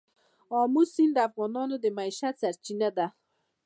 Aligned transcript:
آمو 0.61 0.83
سیند 0.93 1.13
د 1.15 1.19
افغانانو 1.27 1.75
د 1.79 1.85
معیشت 1.97 2.35
سرچینه 2.41 2.89
ده. 2.97 3.07